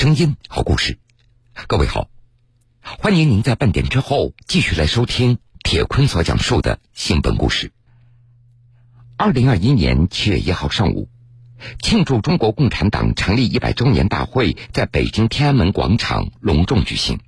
[0.00, 0.96] 声音，好故事。
[1.66, 2.08] 各位好，
[2.80, 7.72] 欢迎您在半点之后继续来收听铁坤所讲述的新闻故事。
[9.16, 11.08] 二零二一年七月一号上午，
[11.80, 17.18] 庆祝中国共产党成立一百周年大会在北京天安门广场隆重举行。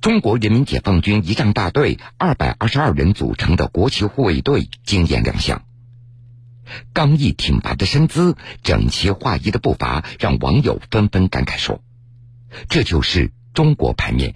[0.00, 5.62] 中国人民解放军仪仗大队二百二十二人组成的国旗护卫队惊艳亮相。
[6.92, 11.82] 刚毅挺拔的身姿，整齐划一的步伐，让网友纷纷感慨说
[12.68, 14.34] ：“这就是中国牌面。”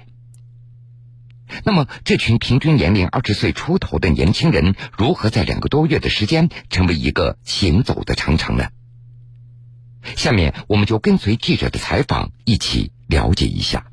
[1.65, 8.69] 那么，这群平均年龄二十岁出头的年轻人，如何在两个多月的时间成为一个行走的长城呢？
[10.17, 13.87] 下面，我们就跟随记者的采访，一起了解一下。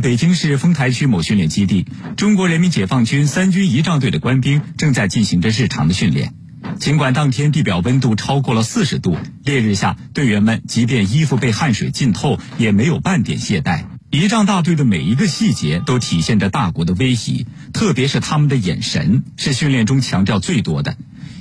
[0.00, 6.34] 北京市丰台区某训练基地，中国人民解放军三军仪仗队的官兵正在进行着日常的训练。
[6.78, 13.84] 尽管当天地表温度超过了四十度，烈日下，队员们即便衣服被汗水浸透，也没有半点懈怠。
[14.10, 20.96] 仪仗大队的每一个细节都体现着大国的威仪，特别是他们的眼神，是训练中强调最多的。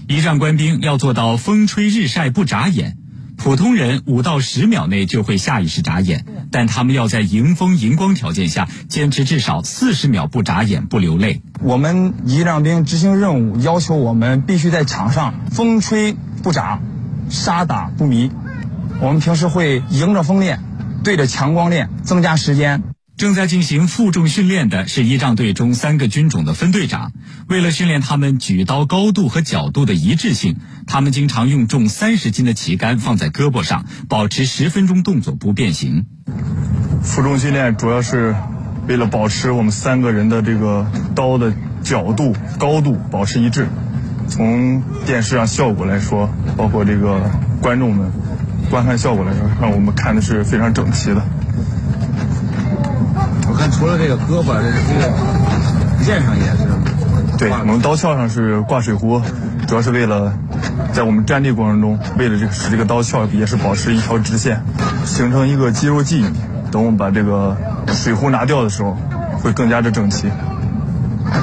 [0.08, 2.98] 仪仗官兵要做到风吹日晒不眨眼。
[3.40, 11.42] 普通人五到十秒内就会下意识眨眼，但他们要在迎风迎光条件下坚持至少四十秒不眨眼不流泪。
[11.62, 16.82] 我们仪仗兵执行任务要求我们必须在场上风吹不眨，
[17.30, 18.30] 沙打不迷。
[19.00, 20.60] 我们平时会迎着风练，
[21.06, 22.84] 对着强光练，增加时间。
[23.20, 27.12] 正在进行负重训练的是仪仗队中三个军种的分队长。
[27.50, 30.56] 为了训练他们举刀高度和角度的一致性，
[30.88, 36.06] 他们经常用重三十斤的旗杆放在胳膊上，保持十分钟动作不变形。
[37.04, 38.38] 负重训练主要是
[38.88, 41.54] 为了保持我们三个人的这个刀的
[41.84, 43.68] 角度、高度保持一致。
[44.30, 47.30] 从电视上效果来说，包括这个
[47.62, 48.14] 观众们
[48.70, 51.22] 观看效果来说，让我们看的是非常整齐的。
[53.80, 56.68] 看，除了这个胳膊，这这个剑上也是。
[57.38, 59.22] 对，我们刀鞘上是挂水壶，
[59.68, 60.38] 主要是为了
[60.92, 64.62] 在我们站立过程中，为了这个使这个刀鞘也是保持一条直线，
[65.06, 66.26] 形成一个肌肉记忆。
[66.72, 67.58] 等我们把这个
[67.88, 68.98] 水壶拿掉的时候，
[69.42, 70.30] 会更加的整齐，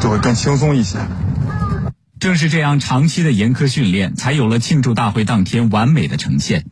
[0.00, 0.98] 就会更轻松一些。
[2.20, 6.64] 正是这样长期的严苛训练，才有了庆祝大会当天完美的呈现。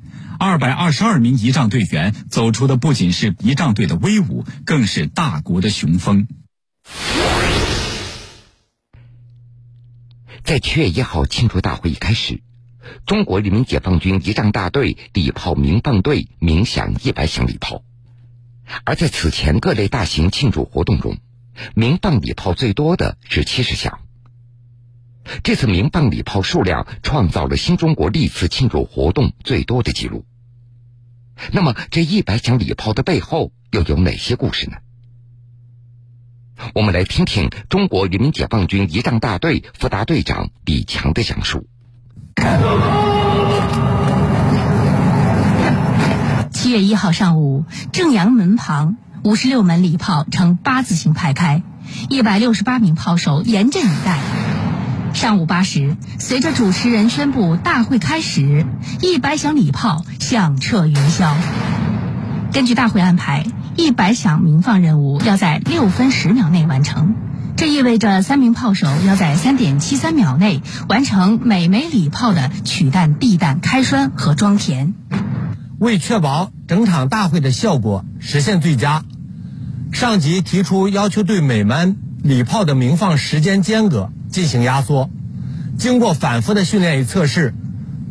[0.45, 6.29] 二百二十二名仪仗队员走出的不仅是仪仗队的威武，更是大国的雄风。
[10.43, 12.43] 在七月一号庆祝大会一开始，
[13.07, 17.83] 中国人民解放军仪仗大队礼炮鸣放队鸣响一百响礼炮，
[18.85, 21.17] 而在此前各类大型庆祝活动中，
[21.75, 23.99] 鸣放礼炮最多的是七十响。
[25.43, 30.27] 这次鸣放礼炮数量创造了新中国历次庆祝活动最多的记录。
[31.53, 34.77] 那么，这一百响礼炮的背后又有哪些故事呢？
[36.75, 41.67] 我们来听听中国人民解放军仪仗大队副大队长李强的讲述。
[46.53, 51.63] 七月一号上午，正阳门旁五十六门礼炮呈八字形排开，
[52.09, 54.19] 一百六十八名炮手严阵以待。
[55.13, 58.65] 上午八时，随着主持人宣布大会开始，
[59.01, 61.35] 一百响礼炮响彻云霄。
[62.53, 63.47] 根据大会安排，
[63.77, 67.15] 一百响鸣放任务要在六分十秒内完成，
[67.57, 74.95] 这意味着三名炮手要在三点七三秒内完成每枚礼炮的取弹、递弹、开栓和装填。
[75.79, 79.05] 为确保整场大会的效果实现最佳，
[79.93, 84.11] 上级提出要求对每门礼炮的鸣放时间间隔。
[84.31, 85.11] 进行压缩，
[85.79, 87.55] 经过反复的训练与测试，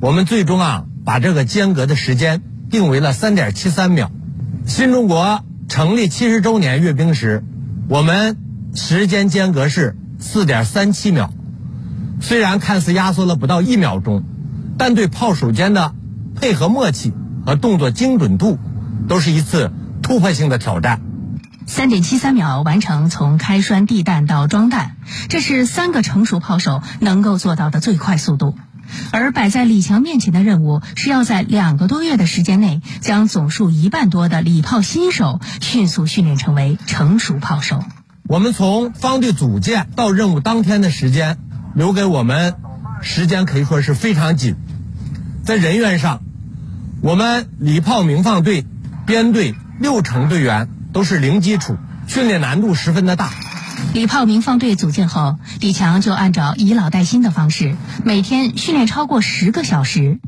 [0.03, 4.11] 我们最终啊把这个间隔的时间定为了三点七三秒。
[4.65, 7.41] 新中国成立七十周年阅兵时，
[7.87, 8.35] 我们
[8.75, 11.31] 时间间隔是四点三七秒。
[12.19, 14.25] 虽然看似压缩了不到一秒钟，
[14.77, 15.95] 但对炮手间的
[16.35, 17.13] 配合默契
[17.45, 18.59] 和动作精准度，
[19.07, 19.71] 都是一次
[20.01, 20.99] 突破性的挑战。
[21.65, 24.97] 三点七三秒完成从开栓递弹到装弹，
[25.29, 28.53] 这是三个成熟炮手能够做到的最快速度。
[29.11, 37.83] 而摆在李强面前的任务是要在两个多月的时间内，将总数一半多的礼炮新手迅速训练成为成熟炮手。
[38.27, 41.37] 我们从方队组建到任务当天的时间，
[41.75, 42.55] 留给我们
[43.01, 44.55] 时间可以说是非常紧，
[45.43, 46.21] 在人员上
[47.01, 48.65] 我们礼炮鸣放队
[49.05, 51.75] 编队六成队员都是零基础，
[52.07, 53.29] 训练难度十分的大。
[53.91, 60.19] 礼炮鸣放队组建后，李强就按照以老带新的方式，每天训练超过十个小时，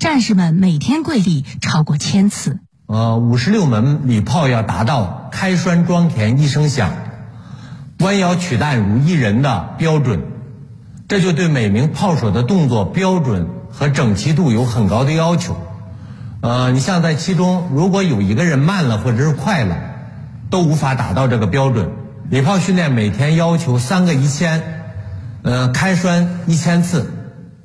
[0.00, 2.58] 战士们每天跪立超过千次。
[2.86, 6.90] 呃，五十六门礼炮要达到开栓装填一声响，
[8.00, 10.22] 弯腰取弹如一人的标准，
[11.08, 15.56] 这就对每名炮手的动作标准和整齐度有很高的要求。
[16.42, 19.78] 呃，你像在其中，如果有一个人慢了或者是快了，
[20.50, 21.90] 都无法达到这个标准。
[22.30, 24.62] 礼炮训练每天要求三个一千，
[25.42, 27.12] 呃，开栓一千次，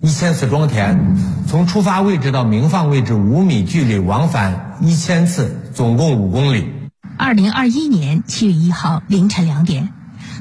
[0.02, 1.16] 一千次装填，
[1.48, 6.70] 从出发位置到鸣放位置五米距离往返一千次，总共五公里。
[7.18, 9.94] 二零二一年七月一号凌晨两点，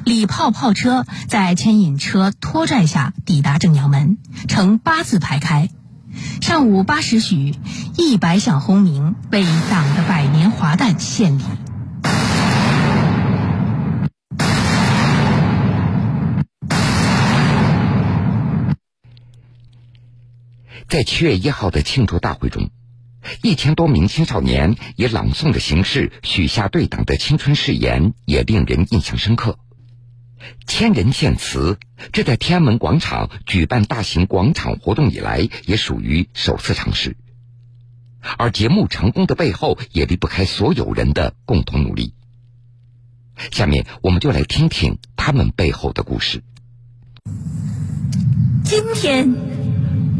[0.04, 4.18] 礼炮炮车在牵引车拖拽下抵达正阳门，
[4.48, 5.70] 呈八字排开。
[6.40, 7.54] 上午八时许，
[7.96, 11.42] 一百响轰鸣，为党的百年华诞献礼。
[20.88, 22.70] 在七月一号的庆祝大会中，
[23.42, 29.58] 一千多名青少年以朗诵的形式许下对党的青春誓言，也令人印象深刻。
[30.66, 31.78] 千人献词，
[32.12, 37.18] 这在天安门广场举办大型广场活动以来，也属于首次尝试。
[38.38, 42.14] 而节目成功的背后，也离不开所有人的共同努力。
[43.50, 46.42] 下面，我们就来听听他们背后的故事。
[48.64, 49.34] 今天，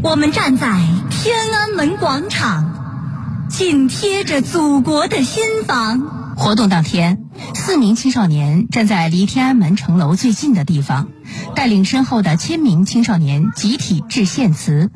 [0.01, 6.35] 我们站在天安门广场，紧贴着祖国的心房。
[6.37, 11.09] 活动当天，四名青少年站在离天安门城楼最近的地方，
[11.53, 14.89] 带领身后的千名青少年集体致献词。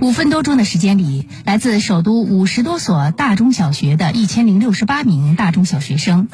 [0.00, 6.28] 五分多钟的时间里，来自首都五十多所大中小学的一千零六十八名大中小学生，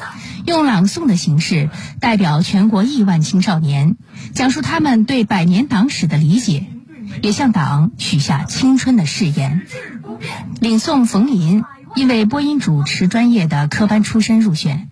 [0.45, 3.97] 用朗诵的形式代表全国亿万青少年，
[4.35, 6.67] 讲述他们对百年党史的理解，
[7.21, 9.61] 也向党许下青春的誓言。
[10.59, 11.63] 领诵冯林。
[11.93, 14.87] 因为播音主持专业的科班出身入选，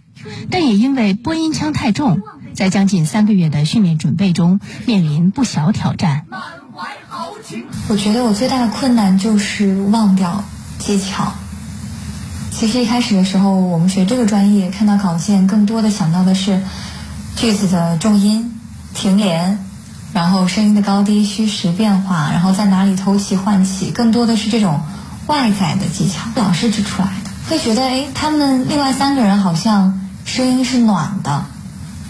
[0.51, 2.19] 但也因为播音腔太重，
[2.53, 6.25] 在将近三个月的训练准备中面临不小挑战。
[7.87, 10.43] 我觉得我最大的困难就是忘掉
[10.77, 11.31] 技巧。
[12.51, 16.61] 其实一开始的时候，我们学这个专业，看到稿件更多的想到的是
[17.37, 18.59] 句子的重音、
[18.93, 19.63] 停连，
[20.13, 24.79] 然后声音的高低虚实变化，然后在哪里偷气换气，更多的是这种。
[25.27, 31.45] 外在的技巧，老师指出来的，会觉得哎，他们另外三个人好像声音是暖的，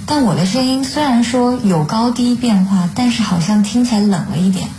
[0.06, 4.69] 但我的声音虽然说有高低变化，但是好像听起来冷了一点。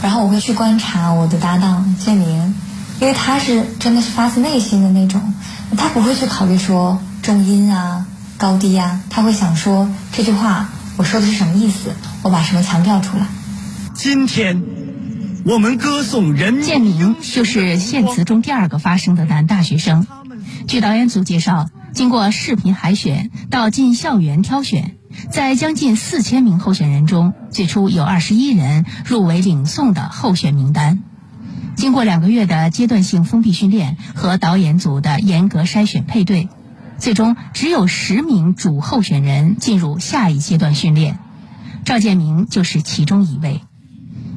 [0.00, 2.54] 然后我会去观察我的搭档建明，
[3.00, 5.34] 因为他是真的是发自内心的那种，
[5.76, 8.06] 他不会去考虑说重音啊、
[8.38, 13.26] 高低啊，他会想说这句话我说的是什么意思，我把什么强调出来。
[13.94, 14.62] 今天。
[15.42, 20.06] 我们歌颂人民建明就是献词中第二个发声的男大学生。
[20.68, 24.96] 据导演组介绍，经过视频海选到进校园挑选，
[25.30, 31.02] 在将近四千名候选人中，最初有二十一人入围领诵的候选名单。
[31.74, 36.50] 经过两个月的阶段性封闭训练和导演组的严格筛选配对，
[36.98, 41.18] 最终只有十名主候选人进入下一阶段训练。
[41.90, 43.62] 赵建明就是其中一位。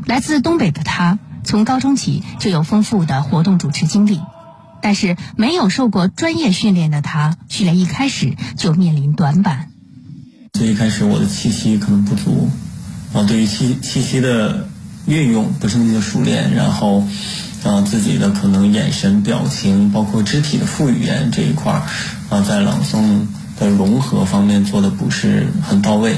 [0.08, 4.20] 来自东北的他，从高中起就有丰富的活动主持经历，
[4.82, 9.70] 但是没有受过专业训练的他，训练一开始就面临短板。
[10.54, 12.50] 最一开始我的气息可能不足，
[13.14, 14.68] 啊，对于气气息的
[15.06, 17.08] 运用不是那么熟练，然后，
[17.64, 21.84] 啊，自己的可能眼神、表情，包括肢体的副语言这一块儿，
[22.36, 23.28] 啊，在朗诵
[23.60, 26.18] 的融合方面做的不是很到位。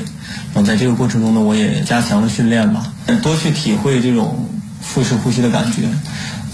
[0.54, 4.50] 然后在这个过程中呢，我也加强了训练吧，多去体会这种
[4.82, 5.84] 腹式呼吸的感觉。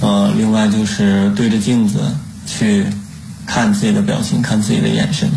[0.02, 2.00] 呃，另外就是对着镜子
[2.48, 2.86] 去
[3.46, 5.30] 看自己的表情，看自己的眼神，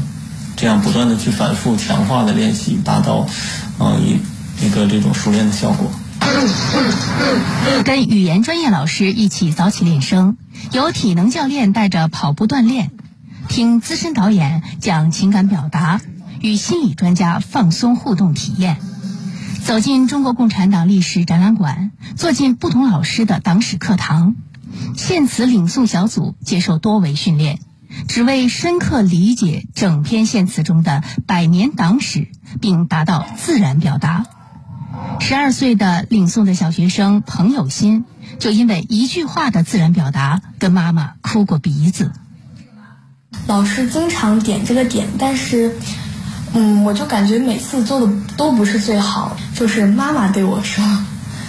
[0.56, 3.26] 这样不断的去反复强化的练习，达到
[3.78, 5.90] 呃一一个这种熟练的效果。
[7.84, 10.38] 跟语言专业老师一起早起练声，
[10.72, 12.90] 由体能教练带着跑步锻炼，
[13.48, 16.00] 听资深导演讲情感表达。
[16.44, 18.76] 与心理专家放松互动体验，
[19.64, 24.34] 走进中国共产党历史展览馆，坐进不同老师的党史课堂，
[24.94, 27.60] 献词领诵小组接受多维训练，
[28.08, 32.28] 只为深刻理解整篇献词中的百年党史，
[32.60, 34.26] 并达到自然表达。
[35.20, 38.04] 十二岁的领诵的小学生彭有心，
[38.38, 42.12] 就因为一句话的自然表达，跟妈妈哭过鼻子。
[43.46, 45.76] 老师经常点这个点，但是，
[46.54, 49.36] 嗯，我就感觉每次做的都不是最好。
[49.54, 50.84] 就是妈妈对我说，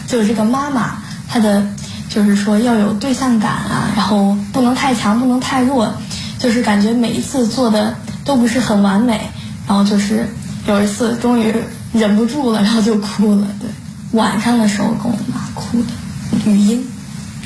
[0.07, 0.97] 就是这个妈妈，
[1.27, 1.65] 她的
[2.09, 5.93] 就是说要有对象感啊，然后不能太强，不能太弱，
[6.39, 9.29] 就是感觉每一次做的都不是很完美。
[9.67, 10.27] 然后就是
[10.67, 11.53] 有一次终于
[11.93, 13.47] 忍不住了，然后就哭了。
[13.59, 13.69] 对，
[14.12, 16.83] 晚上的时候跟我妈哭的语音，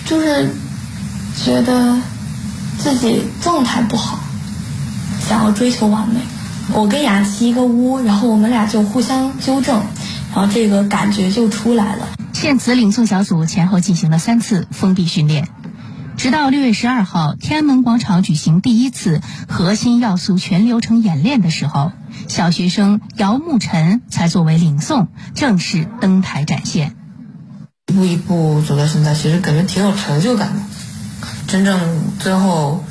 [0.06, 0.50] 就是
[1.44, 1.96] 觉得
[2.78, 4.20] 自己状态不好。
[5.28, 6.16] 想要追求完美，
[6.74, 9.82] 我跟雅琪一个屋，然后我们俩就互相纠正，
[10.34, 12.08] 然后这个感觉就出来了。
[12.34, 15.48] 献词领诵小组前后进行了三次封闭训练，
[16.16, 21.92] 直到六月十二号天安门广场举行第一次核心要素全流程演练的时候，
[22.28, 26.96] 小学生姚慕晨才作为领诵正式登台展现。
[27.88, 30.62] 一步一步走到现在，其实感觉挺有成就感的。
[31.48, 31.80] 真正
[32.20, 32.84] 最后。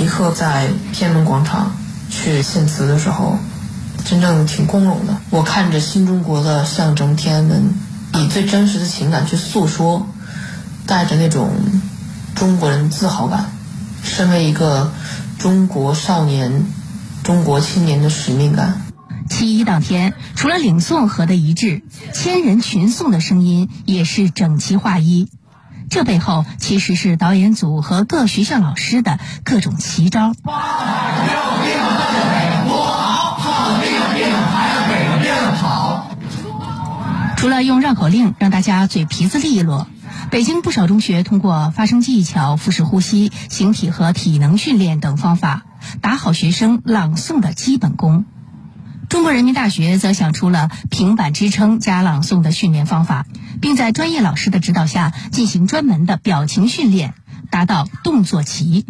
[0.00, 1.72] 一刻在天安门广场
[2.10, 3.38] 去献词的时候，
[4.04, 5.16] 真正挺光荣的。
[5.30, 7.74] 我看着新中国的象征天安门，
[8.14, 10.06] 以最真实的情感去诉说，
[10.86, 11.50] 带着那种
[12.34, 13.50] 中国人自豪感，
[14.02, 14.92] 身为一个
[15.38, 16.64] 中国少年、
[17.22, 18.82] 中国青年的使命感。
[19.28, 21.82] 七一当天，除了领诵和的一致，
[22.14, 25.28] 千人群诵的声音也是整齐划一。
[25.90, 30.32] 这背后其实是导演组和各学校老师的各种奇招。
[37.36, 39.86] 除了用绕口令让大家嘴皮子利落，
[40.30, 45.62] 北京不少中学通过发声技巧、腹式呼吸、形体和体能训练等方法，
[46.00, 48.24] 打好学生朗诵的基本功。
[49.08, 53.26] 中国人民大学则想出了平板支撑加朗诵的训练方法，
[53.60, 57.14] 并在专业老师的指导下进行专门的表情训练，
[57.50, 58.84] 达到动作齐。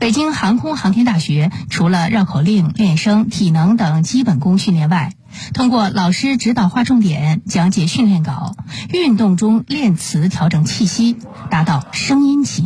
[0.00, 5.12] 北京航空航天大学除了绕口令、练声、体能等基本功训练外，
[5.52, 8.56] 通过老师指导划重点、讲解训练稿、
[8.92, 11.16] 运动中练词调整气息，
[11.50, 12.64] 达到声音齐。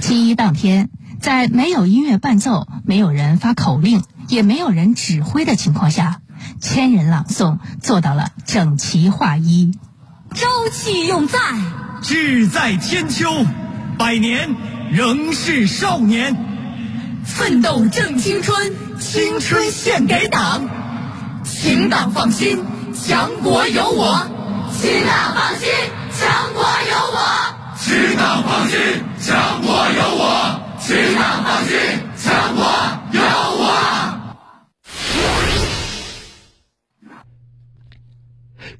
[0.00, 0.88] 七一当天，
[1.20, 4.02] 在没有音乐伴奏、没有人发口令。
[4.28, 6.20] 也没有人指挥的情况下，
[6.60, 9.72] 千人朗诵做到了整齐划一。
[10.34, 11.38] 朝气永在，
[12.02, 13.46] 志在千秋，
[13.98, 14.54] 百年
[14.90, 16.36] 仍是少年。
[17.24, 20.68] 奋斗正青春，青春献给党。
[21.44, 22.64] 请党放心，
[22.94, 24.26] 强国有我。
[24.78, 25.68] 请党放心，
[26.12, 27.18] 强国有我。
[27.78, 28.78] 请党放心，
[29.20, 30.60] 强国有我。
[30.80, 31.78] 请党放心，
[32.16, 32.64] 强国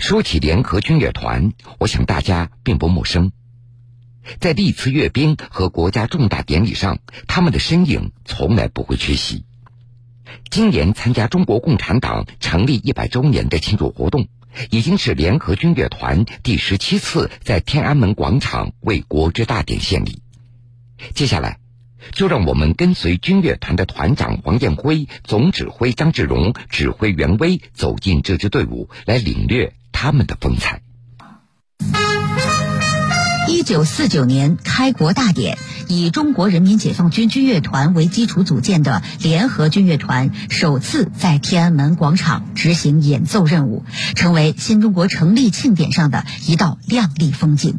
[0.09, 3.33] 说起联合军乐团，我想大家并不陌生。
[4.39, 9.45] 在历次阅兵和国家重大典礼上，他们的身影从来不会缺席。
[10.49, 14.29] 今年参加中国共产党成立一百周年的庆祝活动，
[14.71, 20.23] 已经是联合军乐团第十七次在天安门广场为国之大典献礼。
[21.15, 21.59] 接下来。
[22.13, 30.83] 就让我们跟随军乐团的团长黄彦辉、总指挥张志荣、指挥袁威走进这支队伍，来领略他们的风采。
[33.49, 35.57] 一九四九年开国大典，
[35.89, 47.79] 以中国人民解放军军乐团为基础组建的联合军乐团首次在天安门广场执行演奏任务，成为新中国成立庆典上的一道亮丽风景。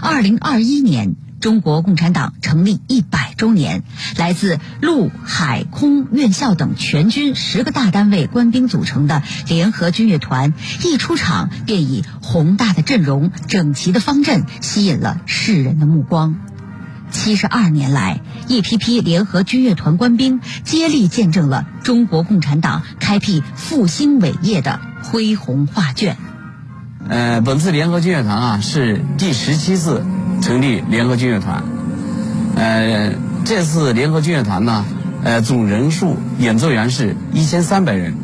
[0.00, 1.16] 二零二一年。
[1.42, 3.82] 中国共产党成立一百周年，
[4.16, 16.36] 来自陆海空院校等全军十个大单位官兵组成的联合军乐团，一出场便以宏大的阵容、整齐的方阵吸引了世人的目光。
[17.10, 26.16] 七十二年来，一批批联合军乐团官兵接力见证了中国共产党开辟复兴伟业的恢宏画卷。
[27.08, 30.04] 呃，本次联合军乐团啊，是第十七次。
[30.42, 31.62] 成立联合军乐团，
[32.56, 33.12] 呃，
[33.44, 34.84] 这次联合军乐团呢，
[35.22, 38.14] 呃，总人数演奏员是一千三百人，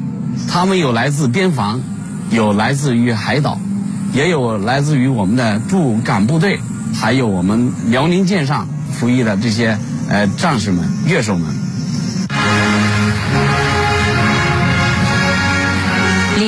[0.49, 1.81] 他们有来自边防，
[2.31, 3.59] 有来自于海岛，
[4.13, 6.59] 也有来自于我们的驻港部队，
[6.93, 11.68] 还有我们辽宁舰上服役的这些呃战士们、乐手们。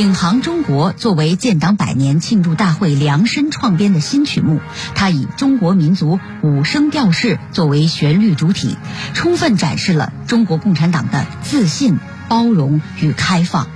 [0.00, 4.62] 领航中国作为建党百年庆祝大会量身创编的新曲目，
[4.94, 8.78] 它以中国民族五声调式作为旋律主体，
[9.12, 11.98] 充分展示了中国共产党的自信、
[12.30, 13.68] 包容与开放，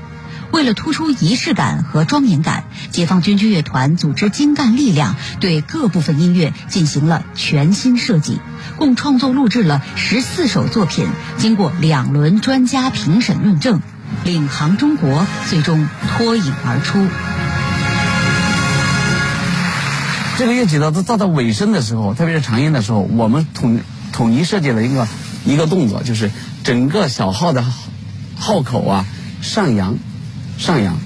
[0.50, 8.40] 为了突出仪式感和庄严感，解放军军乐团组织精干力量，对各部分音乐进行了全新设计，
[8.78, 13.82] 共创作录制了十四首作品，经过两轮专家评审论证，
[14.24, 17.06] 领航中国最终脱颖而出。
[20.38, 23.78] 这个乐曲呢，到到到尾声的时候，特别是长音的时候，我们统
[24.12, 25.06] 统一设计了一个
[25.44, 26.30] 一个动作，就是
[26.64, 27.64] 整个小号的
[28.36, 29.06] 号口啊
[29.42, 29.96] 上扬，
[30.58, 30.96] 上扬，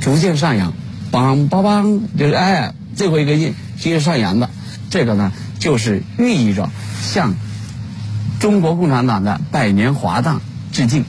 [0.00, 0.72] 逐渐上扬，
[1.10, 4.48] 梆梆梆，就是哎，最后一个音是上扬的，
[4.88, 6.70] 这个呢就是寓意着
[7.02, 7.34] 向
[8.38, 10.40] 中国共产党的百年华诞
[10.72, 11.04] 致敬。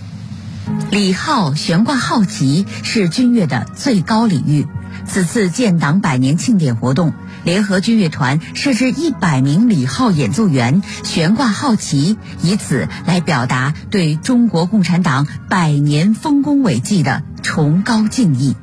[0.91, 4.67] 礼号悬挂号旗是军乐的最高礼遇。
[5.05, 18.55] 此次建党百年庆典活动，联合军乐团设置一百名礼号演奏员悬挂号旗，以此来表达对中国共产党百年丰功伟绩的崇高敬意。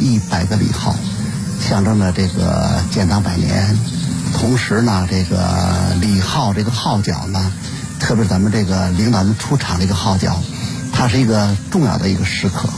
[0.00, 0.94] 一百个礼号，
[1.60, 3.76] 象征着这个建党百年。
[4.34, 7.52] 同时呢，这个礼号这个号角呢，
[8.00, 10.40] 特别是咱们这个领导人出场这个号角，
[11.02, 12.68] 它是一个重要的一个时刻，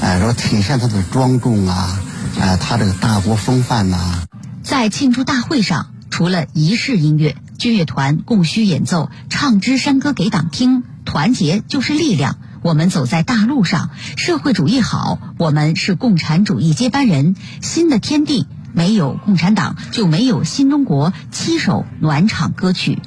[0.00, 2.00] 哎，说体现它的庄重啊。
[2.40, 4.24] 哎，他这个大国风范呐，
[4.64, 12.38] 在庆祝大会上，除了仪式音乐，军乐团共需演奏《唱支山歌给党听》，团结就是力量。
[12.62, 17.36] 我们走在大路上，社会主义好，我们是共产主义接班人。
[17.62, 21.12] 新的天地，没有共产党就没有新中国。
[21.30, 22.98] 七首暖场歌曲。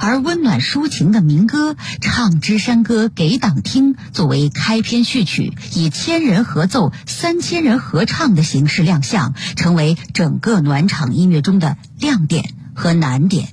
[0.00, 13.48] 而温暖抒情的民歌《唱支山歌给党听》作为开篇序曲，以千人合奏、三千人合唱的形式亮相，成为整个暖场音乐中的亮点和难点。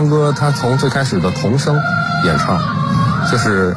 [0.00, 1.78] 唱歌，他从最开始的童声
[2.24, 2.58] 演唱，
[3.30, 3.76] 就是，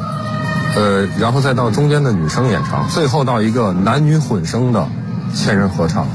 [0.74, 4.88] 呃，然后再到中间的女生演唱，最后到一个男女混声的
[5.34, 6.06] 千人合唱，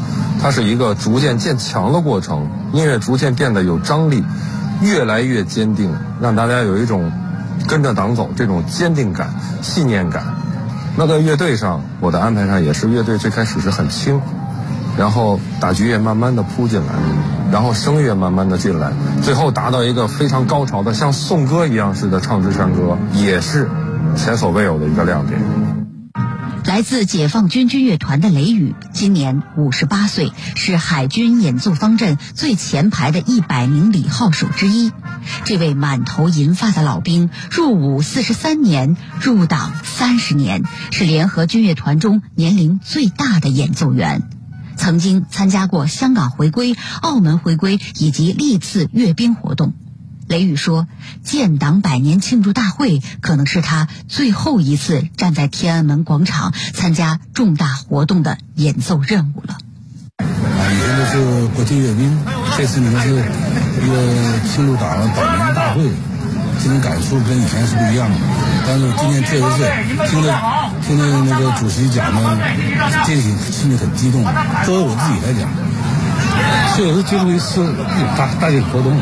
[0.42, 4.26] 它是一个逐渐渐强的过程，音乐逐渐变得有张力，
[4.82, 7.12] 越来越坚定，让大家有一种
[7.68, 10.24] 跟着党走这种坚定感、信念感。
[10.98, 14.20] 那在乐队上，我的安排上也是乐队最开始是很轻，
[14.98, 16.94] 然后打击乐慢慢的铺进来。
[17.52, 23.70] 然后声乐慢慢的进来，最后达到一个非常高潮的，像颂歌一样似的唱支山歌，也是
[24.16, 25.42] 前所未有的一个亮点。
[26.66, 34.92] 来自解放军军乐团的雷雨，今年五十八岁，是海军演奏方阵最前排的一百名礼号手之一。
[35.46, 44.30] 这位满头银发的老兵，入伍四十三年，入党三十年，是联合军乐团中年龄最大的演奏员。
[44.90, 49.76] 曾经参加过香港回归、澳门回归以及历次阅兵活动。
[50.28, 50.88] 雷雨说
[51.24, 59.60] ：“建党百年庆祝大会可能是他最后一次站在天安门广场参加重大活动的演奏任务了。”
[60.18, 62.18] 啊，以前都是国庆阅兵，
[62.58, 65.84] 这次你们是一个庆祝党百年大会，
[66.62, 68.18] 这种感触跟以前是不一样的。
[68.68, 70.72] 但是今天确实是听了。
[70.86, 72.38] 听着那个主席讲呢，
[73.06, 74.24] 这个心里很激动。
[74.66, 75.50] 作为我自己来讲，
[76.76, 77.74] 确实最后一次
[78.18, 78.98] 大大型活动。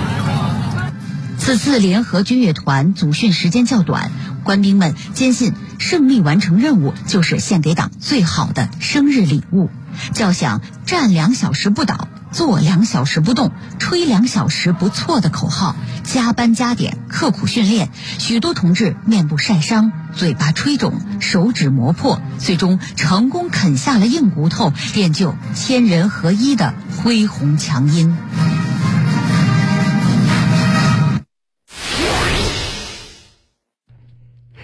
[1.39, 4.12] 此次联合军乐团组训时间较短，
[4.43, 9.70] 官兵们坚信胜利完成任务就是献给党最好的生日礼物。
[10.13, 12.10] 叫响“站两小时不倒”。
[12.32, 28.16] 坐两小时不动，吹两小时不错的口号，加班加点，刻苦训练，许多同志面部晒伤，嘴巴吹肿，手指磨破，最终成功啃下了硬骨头，练就千人合一的恢宏强音。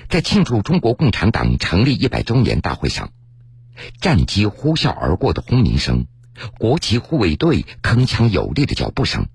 [0.09, 3.09] 在庆祝中国共产党成立一百周年大会上，
[3.99, 6.05] 战机呼啸而过的轰鸣声。
[6.57, 9.27] 国旗护卫队铿锵有力的脚步声，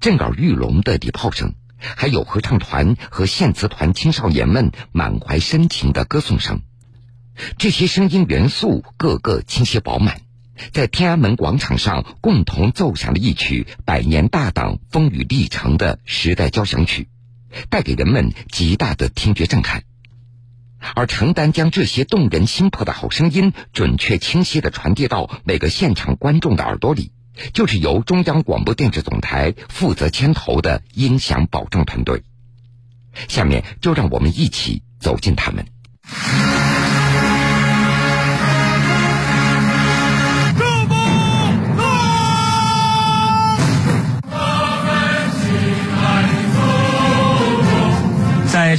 [0.00, 6.62] 震耳欲聋的礼炮声，还有合唱团和献词团青少年们满怀深情的歌颂声，
[7.58, 10.22] 这些声音元素个个清晰饱满，
[10.72, 17.08] 在天安门广场上共同奏响了一曲百年大党风雨历程的时代交响曲，
[17.68, 19.82] 带给人们极大的听觉震撼。
[20.94, 27.12] 而承担将这些动人心魄的好声音准确清晰地传递到每个现场观众的耳朵里，
[27.52, 32.22] 就是由中央广播电视总台负责牵头的音响保证团队。
[33.28, 35.66] 下面就让我们一起走进他们。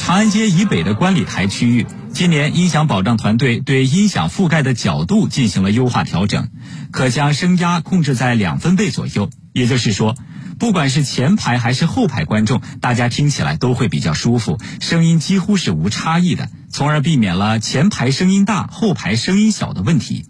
[0.08, 6.48] 长安街以北的观礼台区域，今年音响保障团队对音响覆盖的角度进行了优化调整，
[6.92, 9.30] 可将声压控制在两分贝左右。
[9.52, 10.16] 也就是说，
[10.60, 20.26] 不管是前排还是后排观众，大家听起来都会比较舒服，声音几乎是无差异的，从而避免了前排声音大、后排声音小的问题。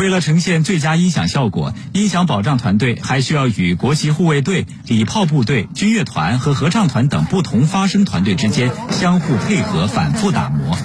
[0.00, 10.78] 为了呈现最佳音响效果，音响保障团队还需要与国旗护卫队、礼炮部队、军乐团和合唱团等不同发声团队之间相互配合，反复打磨。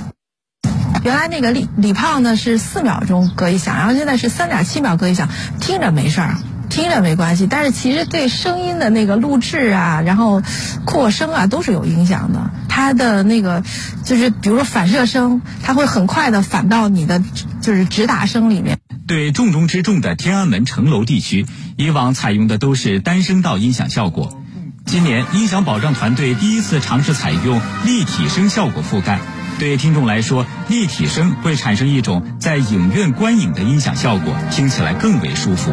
[1.05, 5.29] 原来那个礼礼炮呢是四秒钟隔一响，然后现在是三点七秒隔一响，
[5.61, 6.35] 听着没事儿，
[6.69, 10.41] 听着没关系，但是其实对声音的那个录制啊，然后
[10.83, 12.51] 扩声啊都是有影响的。
[12.67, 13.63] 它的那个
[14.03, 17.21] 就是比如说反射声，它会很快的反到你的
[17.65, 18.79] 就是直达声里面。
[19.07, 21.47] 对重中之重的天安门城楼地区，
[21.77, 24.39] 以往采用的都是单声道音响效果。
[24.85, 29.19] 今年音响保障团队第一次尝试采用立体声效果覆盖。
[29.57, 35.71] 对听众来说，立体声会产生一种在影院观影的音响效果，听起来更为舒服。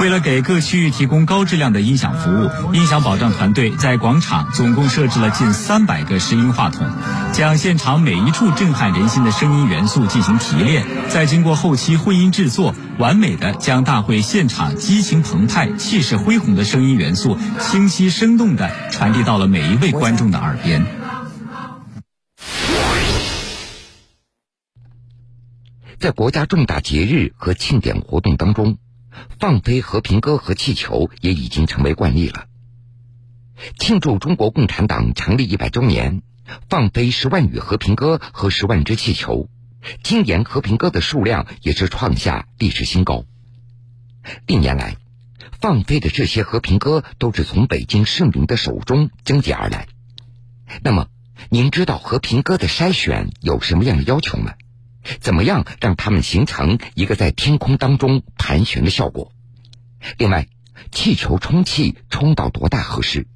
[0.00, 6.86] 为了给各区域提供高质量的音响服务，音响保障团队在广场总共设置了近三百个拾音话筒，
[7.32, 20.84] 将现场每一处震撼人心的声音元素进行提炼，再经过后期混音制作，完美的将大会现场激情澎湃、气势恢宏的声音元素，清晰生动的传递到了每一位观众的耳边。
[25.98, 28.78] 在国家重大节日和庆典活动当中，
[29.40, 32.46] 放飞和平鸽和气球也已经成为惯例了。
[33.80, 36.22] 庆祝中国共产党成立一百周年，
[36.68, 39.48] 放飞十万羽和平鸽和十万只气球，
[40.04, 43.24] 今年和平鸽的数量也是创下历史新高。
[44.46, 44.98] 历年来，
[45.60, 49.88] 放飞的这些和平鸽都是从北京市民的手中征集而来。
[50.84, 51.08] 那么，
[51.50, 54.52] 您知道和平鸽的筛选有什么样的要求吗？
[55.20, 59.32] 怎么样让它们形成一个在天空当中盘旋的效果？
[60.16, 60.48] 另外，
[60.92, 63.26] 气球充气充到多大合适？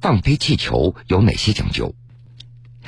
[0.00, 1.94] 放飞气球有哪些讲究？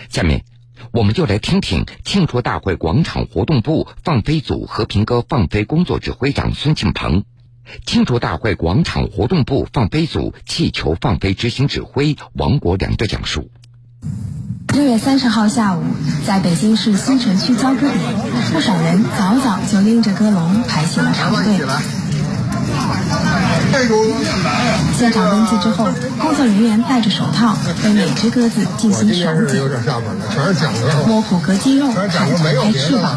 [0.09, 0.45] 下面，
[0.93, 7.25] 我们就来听听庆祝大会广场活动部放飞组和平鸽放飞工作指挥长孙庆鹏，
[7.85, 13.51] 庆祝大会广场活动部放飞组气球放飞执行指挥王国良的讲述。
[14.73, 15.83] 六月三十号下午，
[16.27, 17.93] 在北京市新城区交割点，
[18.53, 21.59] 不少人早早就拎着鸽笼排起了长队。
[24.97, 29.61] 现场登记之后，工作人员戴着手套，对每只鸽子进行手检，
[31.07, 33.17] 摸骨骼肌肉，还展开翅膀，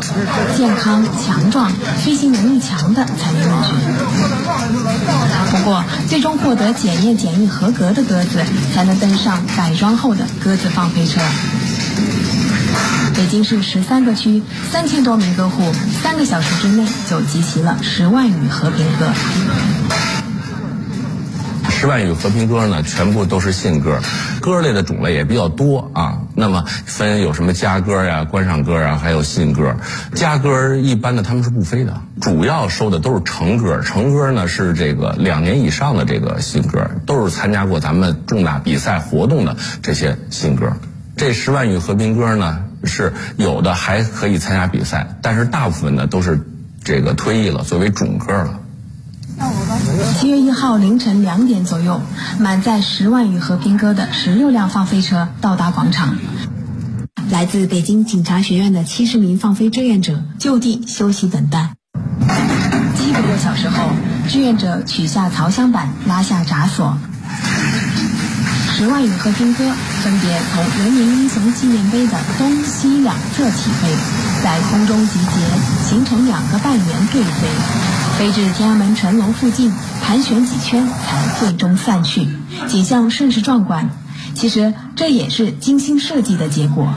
[0.58, 1.72] 健康强壮、
[2.04, 3.70] 飞行能力强的才能入局。
[5.54, 11.22] 不过，最终获得检验检疫合格的鸽子，才能登上改装后的鸽子放飞车。
[13.16, 19.06] 北京市十三个区三千多名鸽户，三个小时之内就集齐了十万羽和平鸽。
[21.84, 24.00] 十万羽和平鸽呢，全部都是信鸽，
[24.40, 26.22] 鸽类的种类也比较多啊。
[26.34, 29.76] 那么分有什么家鸽呀、观赏鸽啊，还有信鸽。
[30.16, 33.82] 家鸽一般的他们是不飞的，主要收的都是成鸽。
[33.82, 40.72] 成鸽呢是这个两年以上的这个信鸽，都是参加过咱们重大比赛活动的这些信鸽。
[41.18, 46.40] 这十万羽和平鸽呢，是有的还可以参加比赛，但是大部分呢都是
[46.82, 48.62] 这个退役了，作为种鸽了。
[50.12, 52.02] 七月一号凌晨两点左右，
[52.40, 56.16] 满载十万羽和平鸽的十六辆放飞车到达广场。
[57.30, 61.72] 来自北京警察学院的七十名放飞志愿者就地休息等待。
[62.96, 63.90] 七个多小时后，
[64.28, 66.98] 志愿者取下槽箱板，拉下闸锁。
[68.76, 69.64] 十万羽和平鸽
[70.02, 73.88] 分别从人民英雄纪念碑的东西两侧起飞，
[74.44, 77.48] 在空中集结，形成两个半圆对飞，
[78.18, 79.72] 飞至天安门城楼附近，
[80.04, 82.28] 盘旋几圈才最终散去，
[82.68, 83.90] 景象甚是壮观。
[84.36, 86.94] 其实这也是精心设计的结果。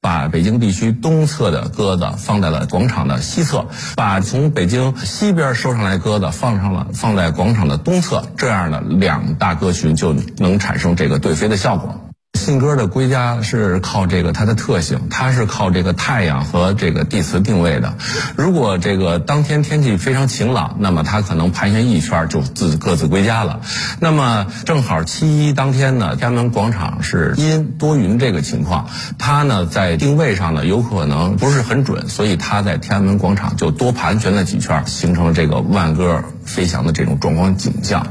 [0.00, 12.05] 把北京地区东侧的鸽子放在了广场的西侧，把从北京西边收上来鸽子放上了放在广场的东侧，这样的两大鸽群就能产生这个对飞的效果。
[12.46, 17.94] 信鸽的归家是靠这个它的特性，它是靠这个太阳和这个地磁定位的。
[18.36, 23.62] 如果这个当天天气非常晴朗，那么它可能盘旋一圈就自各自归家了。
[23.98, 38.06] 那么正好七一当天呢，天安门广场是阴多云这个情况，它呢在定位上呢有可能不是很准，所以它在天安门广场就多盘旋了几圈，形成了这个万鸽飞翔的这种壮观景象。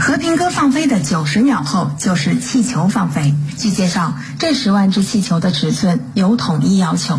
[0.00, 3.34] 和平鸽放飞的九十秒后，就是气球放飞。
[3.56, 7.18] 据介绍，这十万只气球的尺寸有统一要求。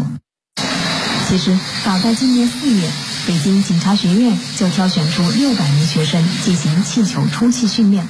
[1.27, 2.89] 其实，早在今年四月，
[3.25, 8.07] 北京警察学院就挑选出六百名学生进行气球充气训练。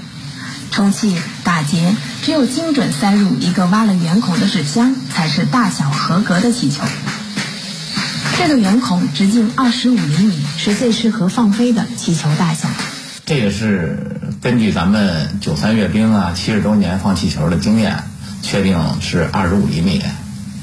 [0.71, 6.83] 充气、打结，只有精准塞入一个挖了圆孔的纸箱，才是大小合格的气球。
[8.37, 12.67] 这个圆孔直径二十五厘米，是最适合放飞的气球大小。
[13.25, 14.14] 这个是
[14.45, 18.03] 根据咱们九三阅兵啊七十周年放气球的经验，
[18.43, 20.03] 确定是二十五厘米。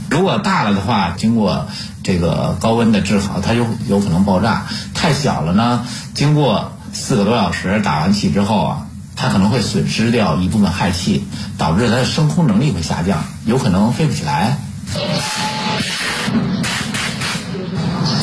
[0.08, 1.66] 如果大了的话，经过
[2.04, 11.26] 这个高温的炙烤，它就有可能爆炸；太小了呢，经过四个多小时打完气之后啊，它可能会损失掉一部分氦气，
[11.58, 14.58] 导致它的升空能力会下降，有可能飞不起来。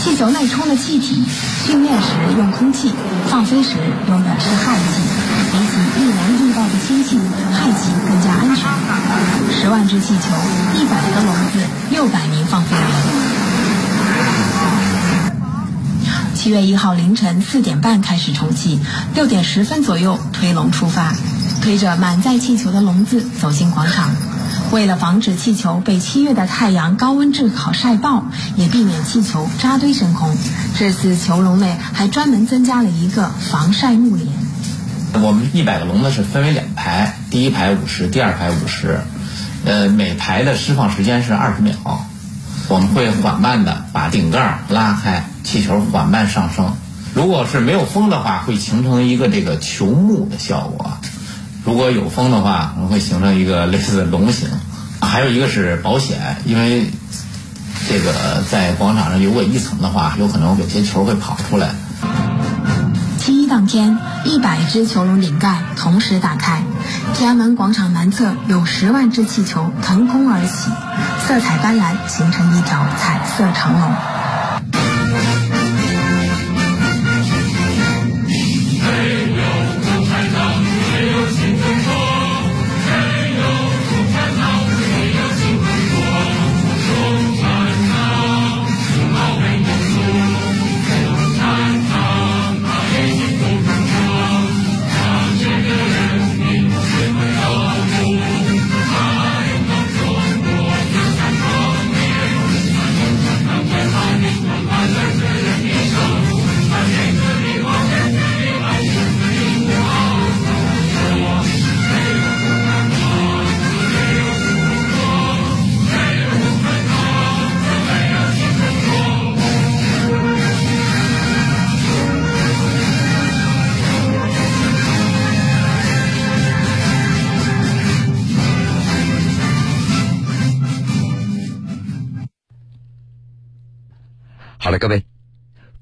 [0.02, 1.26] 气球内充的气体，
[1.66, 2.94] 训练时用空气，
[3.28, 3.72] 放飞时
[4.08, 5.09] 用的是氦气。
[5.96, 8.66] 比易燃易爆的氢气，氦气更加安全。
[9.52, 10.24] 十万只气球，
[10.76, 12.86] 一百个笼子，六百名放飞员。
[16.36, 18.80] 七月一号凌晨四点半开始充气，
[19.14, 21.14] 六点十分左右推笼出发，
[21.62, 24.10] 推着满载气球的笼子走进广场。
[24.72, 28.24] 为了防止气球被七月的太阳高温炙烤晒爆，
[28.56, 30.30] 也避免气球扎堆升空，
[30.78, 34.28] 这次球笼内还专门增加了一个防晒幕帘。
[35.22, 39.02] 我们一百个笼子是分为两排，第一排五十，第二排五十，
[39.66, 41.76] 呃，每排的释放时间是二十秒。
[42.68, 46.74] 我们会缓慢的把顶盖拉开，气球缓慢上升。
[47.14, 50.92] 如果是没有风的话，会形成一个这个球幕的效果。
[51.66, 54.50] 如果有风的话，可能会形成一个类似的龙形。
[55.02, 56.92] 还有一个是保险，因为
[57.88, 61.72] 这个在广场上如果一层的话，有可能有些球会跑出来。
[63.18, 66.62] 七一当天，一百只球笼顶盖同时打开，
[67.14, 70.70] 天安门广场南侧有十万只气球腾空而起，
[71.26, 74.19] 色彩斑斓，形成一条彩色长龙。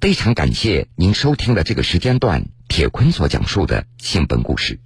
[0.07, 4.79] 非常感谢您收听的这个时间段铁坤所讲述的新闻故事。